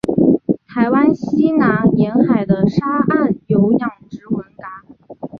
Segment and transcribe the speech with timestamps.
[0.65, 4.81] 台湾西南沿海的沙岸有养殖文蛤。